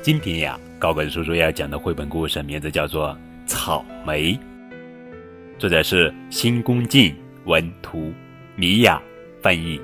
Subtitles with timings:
[0.00, 3.10] 今天呀，高本叔叔要讲的绘本故事名字叫做
[3.46, 4.32] 《草莓》，
[5.58, 7.14] 作者是新宫进
[7.44, 8.12] 文图，
[8.54, 9.02] 米娅
[9.42, 9.80] 翻译。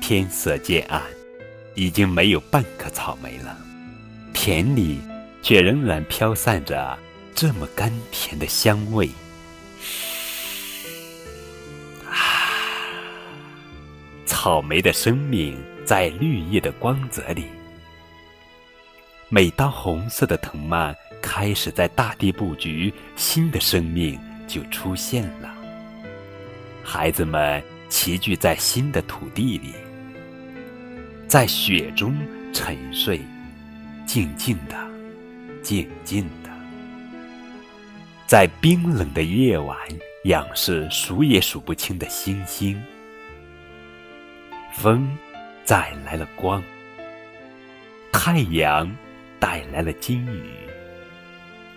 [0.00, 1.02] 天色渐暗，
[1.74, 3.56] 已经没有半颗草莓了，
[4.32, 4.98] 田里
[5.42, 6.98] 却仍然飘散着
[7.34, 9.08] 这么甘甜的香味。
[14.42, 15.54] 草莓的生命。
[15.84, 17.44] 在绿叶的光泽里，
[19.28, 25.52] 每当红色的藤蔓开始在大地布局，新的生命就出现了。
[26.82, 29.74] 孩子们齐聚在新的土地里，
[31.28, 32.16] 在雪中
[32.50, 33.20] 沉睡，
[34.06, 34.76] 静静的，
[35.60, 36.50] 静静的，
[38.26, 39.76] 在冰冷的夜晚
[40.24, 42.80] 仰视数也数不清的星星。
[44.82, 45.08] 风。
[45.66, 46.60] 带来了光，
[48.10, 48.90] 太阳
[49.38, 50.42] 带来了金雨。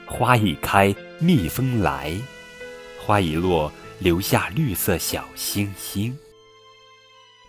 [0.07, 2.09] 花一开，蜜蜂来；
[2.99, 6.17] 花一落，留下绿色小星星。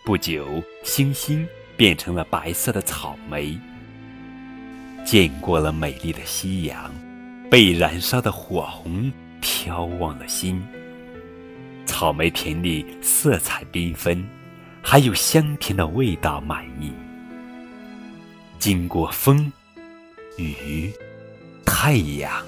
[0.03, 3.57] 不久，星星变成了白色的草莓。
[5.03, 6.93] 见过了美丽的夕阳，
[7.49, 9.11] 被燃烧的火红
[9.41, 10.63] 飘望了心。
[11.87, 14.23] 草莓田里色彩缤纷。
[14.87, 16.93] 还有香甜的味道满溢。
[18.59, 19.51] 经过风、
[20.37, 20.93] 雨、
[21.65, 22.45] 太阳，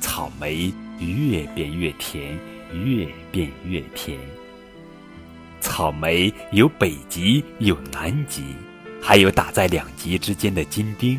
[0.00, 2.36] 草莓越变越甜，
[2.72, 4.18] 越变越甜。
[5.60, 8.42] 草莓有北极，有南极，
[9.00, 11.18] 还有打在两极之间的金冰。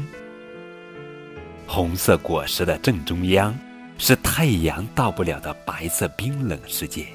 [1.65, 3.57] 红色果实的正中央，
[3.97, 7.07] 是太阳到不了的白色冰冷世界。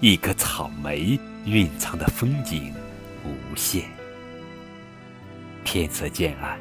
[0.00, 1.18] 一颗草莓。
[1.46, 2.74] 蕴藏的风景
[3.24, 3.84] 无限。
[5.62, 6.58] 天色渐暗，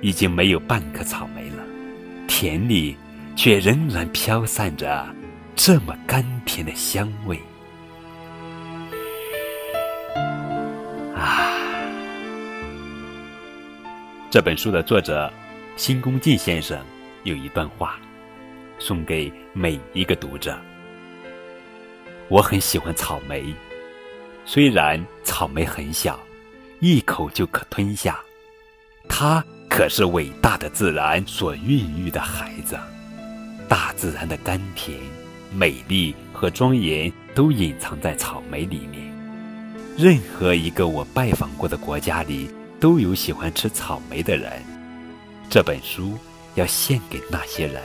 [0.00, 1.62] 已经没有半颗草莓了，
[2.26, 2.96] 田里
[3.36, 5.06] 却仍然飘散着
[5.54, 7.38] 这么甘甜的香味。
[11.14, 11.52] 啊！
[14.30, 15.30] 这本书的作者
[15.76, 16.82] 新宫进先生
[17.24, 17.98] 有一段话，
[18.78, 20.58] 送给每一个读者。
[22.28, 23.54] 我很喜欢草莓。
[24.44, 26.18] 虽然草莓很小，
[26.80, 28.18] 一口就可吞下，
[29.08, 32.78] 它可是伟大的自然所孕育的孩子。
[33.68, 34.98] 大自然的甘甜、
[35.52, 39.06] 美丽和庄严都隐藏在草莓里面。
[39.96, 42.50] 任何一个我拜访过的国家里，
[42.80, 44.62] 都有喜欢吃草莓的人。
[45.50, 46.16] 这本书
[46.54, 47.82] 要献给那些人。